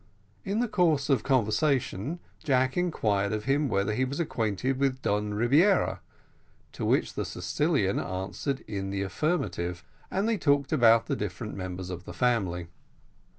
[0.43, 5.35] In the course of conversation Jack inquired of him whether he was acquainted with Don
[5.35, 5.99] Rebiera,
[6.71, 11.91] to which the Sicilian answered in the affirmative, and they talked about the different members
[11.91, 12.65] of the family.